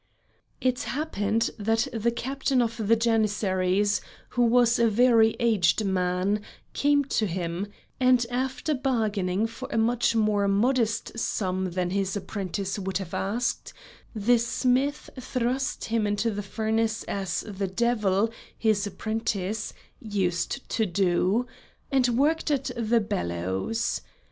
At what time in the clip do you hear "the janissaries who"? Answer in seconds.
2.87-4.41